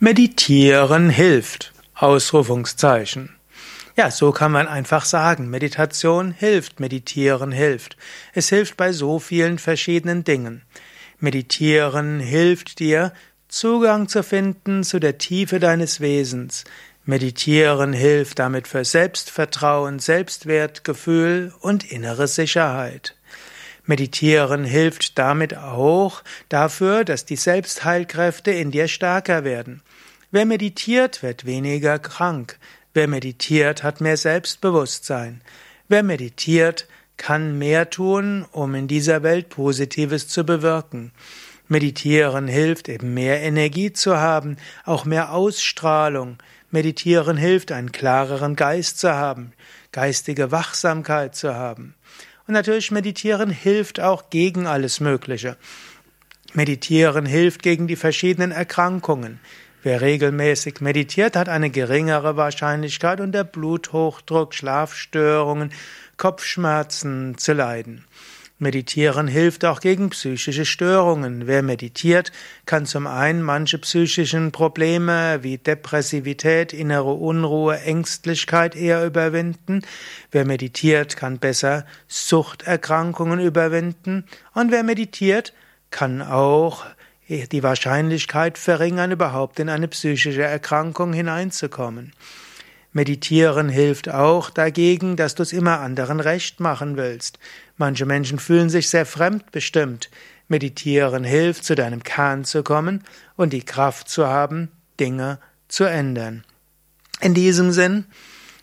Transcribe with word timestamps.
Meditieren 0.00 1.10
hilft. 1.10 1.72
Ausrufungszeichen. 1.96 3.30
Ja, 3.96 4.12
so 4.12 4.30
kann 4.30 4.52
man 4.52 4.68
einfach 4.68 5.04
sagen. 5.04 5.50
Meditation 5.50 6.30
hilft, 6.30 6.78
meditieren 6.78 7.50
hilft. 7.50 7.96
Es 8.32 8.48
hilft 8.48 8.76
bei 8.76 8.92
so 8.92 9.18
vielen 9.18 9.58
verschiedenen 9.58 10.22
Dingen. 10.22 10.62
Meditieren 11.18 12.20
hilft 12.20 12.78
dir, 12.78 13.12
Zugang 13.48 14.06
zu 14.06 14.22
finden 14.22 14.84
zu 14.84 15.00
der 15.00 15.18
Tiefe 15.18 15.58
deines 15.58 16.00
Wesens. 16.00 16.62
Meditieren 17.04 17.92
hilft 17.92 18.38
damit 18.38 18.68
für 18.68 18.84
Selbstvertrauen, 18.84 19.98
Selbstwertgefühl 19.98 21.52
und 21.58 21.90
innere 21.90 22.28
Sicherheit. 22.28 23.16
Meditieren 23.88 24.64
hilft 24.64 25.18
damit 25.18 25.56
auch 25.56 26.22
dafür, 26.50 27.04
dass 27.04 27.24
die 27.24 27.36
Selbstheilkräfte 27.36 28.50
in 28.50 28.70
dir 28.70 28.86
stärker 28.86 29.44
werden. 29.44 29.80
Wer 30.30 30.44
meditiert, 30.44 31.22
wird 31.22 31.46
weniger 31.46 31.98
krank. 31.98 32.58
Wer 32.92 33.08
meditiert, 33.08 33.82
hat 33.82 34.02
mehr 34.02 34.18
Selbstbewusstsein. 34.18 35.40
Wer 35.88 36.02
meditiert, 36.02 36.86
kann 37.16 37.56
mehr 37.56 37.88
tun, 37.88 38.44
um 38.52 38.74
in 38.74 38.88
dieser 38.88 39.22
Welt 39.22 39.48
Positives 39.48 40.28
zu 40.28 40.44
bewirken. 40.44 41.12
Meditieren 41.66 42.46
hilft 42.46 42.90
eben 42.90 43.14
mehr 43.14 43.40
Energie 43.40 43.94
zu 43.94 44.18
haben, 44.18 44.58
auch 44.84 45.06
mehr 45.06 45.32
Ausstrahlung. 45.32 46.36
Meditieren 46.70 47.38
hilft, 47.38 47.72
einen 47.72 47.92
klareren 47.92 48.54
Geist 48.54 48.98
zu 48.98 49.14
haben, 49.14 49.54
geistige 49.92 50.52
Wachsamkeit 50.52 51.34
zu 51.34 51.54
haben. 51.54 51.94
Und 52.48 52.54
natürlich 52.54 52.90
meditieren 52.90 53.50
hilft 53.50 54.00
auch 54.00 54.30
gegen 54.30 54.66
alles 54.66 55.00
Mögliche. 55.00 55.58
Meditieren 56.54 57.26
hilft 57.26 57.62
gegen 57.62 57.86
die 57.86 57.94
verschiedenen 57.94 58.52
Erkrankungen. 58.52 59.38
Wer 59.82 60.00
regelmäßig 60.00 60.80
meditiert, 60.80 61.36
hat 61.36 61.50
eine 61.50 61.68
geringere 61.68 62.38
Wahrscheinlichkeit 62.38 63.20
unter 63.20 63.44
Bluthochdruck, 63.44 64.54
Schlafstörungen, 64.54 65.72
Kopfschmerzen 66.16 67.36
zu 67.36 67.52
leiden. 67.52 68.06
Meditieren 68.60 69.28
hilft 69.28 69.64
auch 69.64 69.78
gegen 69.78 70.10
psychische 70.10 70.64
Störungen. 70.64 71.46
Wer 71.46 71.62
meditiert, 71.62 72.32
kann 72.66 72.86
zum 72.86 73.06
einen 73.06 73.40
manche 73.40 73.78
psychischen 73.78 74.50
Probleme 74.50 75.44
wie 75.44 75.58
Depressivität, 75.58 76.72
innere 76.72 77.12
Unruhe, 77.12 77.78
Ängstlichkeit 77.80 78.74
eher 78.74 79.06
überwinden. 79.06 79.82
Wer 80.32 80.44
meditiert, 80.44 81.16
kann 81.16 81.38
besser 81.38 81.86
Suchterkrankungen 82.08 83.38
überwinden. 83.38 84.24
Und 84.54 84.72
wer 84.72 84.82
meditiert, 84.82 85.52
kann 85.90 86.20
auch 86.20 86.84
die 87.28 87.62
Wahrscheinlichkeit 87.62 88.58
verringern, 88.58 89.12
überhaupt 89.12 89.60
in 89.60 89.68
eine 89.68 89.86
psychische 89.86 90.42
Erkrankung 90.42 91.12
hineinzukommen. 91.12 92.12
Meditieren 92.92 93.68
hilft 93.68 94.08
auch 94.08 94.50
dagegen, 94.50 95.16
dass 95.16 95.34
du 95.34 95.42
es 95.42 95.52
immer 95.52 95.80
anderen 95.80 96.20
recht 96.20 96.60
machen 96.60 96.96
willst. 96.96 97.38
Manche 97.76 98.06
Menschen 98.06 98.38
fühlen 98.38 98.70
sich 98.70 98.88
sehr 98.88 99.06
fremdbestimmt. 99.06 100.10
Meditieren 100.48 101.24
hilft, 101.24 101.64
zu 101.64 101.74
deinem 101.74 102.02
Kern 102.02 102.44
zu 102.44 102.62
kommen 102.62 103.04
und 103.36 103.52
die 103.52 103.64
Kraft 103.64 104.08
zu 104.08 104.26
haben, 104.26 104.70
Dinge 104.98 105.38
zu 105.68 105.84
ändern. 105.84 106.44
In 107.20 107.34
diesem 107.34 107.72
Sinn, 107.72 108.06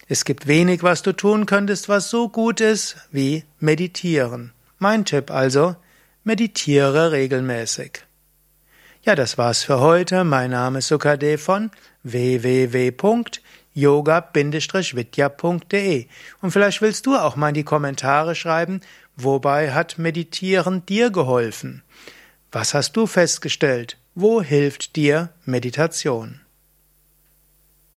es 0.08 0.26
gibt 0.26 0.48
wenig, 0.48 0.82
was 0.82 1.04
du 1.04 1.12
tun 1.12 1.46
könntest, 1.46 1.90
was 1.90 2.10
so 2.10 2.30
gut 2.30 2.62
ist 2.62 2.98
wie 3.12 3.44
meditieren. 3.60 4.54
Mein 4.80 5.06
Tipp 5.06 5.30
also, 5.30 5.76
meditiere 6.24 7.12
regelmäßig. 7.12 8.04
Ja, 9.04 9.14
das 9.14 9.38
war's 9.38 9.64
für 9.64 9.80
heute. 9.80 10.24
Mein 10.24 10.50
Name 10.50 10.80
ist 10.80 10.88
Sukade 10.88 11.38
von 11.38 11.70
www.yoga-vidya.de 13.76 16.08
und 16.42 16.52
vielleicht 16.52 16.82
willst 16.82 17.06
du 17.06 17.16
auch 17.16 17.36
mal 17.36 17.50
in 17.50 17.56
die 17.56 17.64
Kommentare 17.64 18.36
schreiben, 18.36 18.82
wobei 19.16 19.74
hat 19.74 19.98
Meditieren 19.98 20.86
dir 20.86 21.10
geholfen? 21.12 21.84
Was 22.52 22.74
hast 22.74 22.96
du 22.96 23.08
festgestellt? 23.08 23.98
Wo 24.14 24.42
hilft 24.42 24.96
dir 24.96 25.30
Meditation? 25.44 26.40